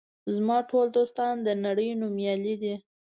زما 0.33 0.57
ټول 0.69 0.85
دوستان 0.97 1.33
د 1.45 1.47
نړۍ 1.65 1.89
نومیالي 2.01 2.55
دي. 2.61 2.75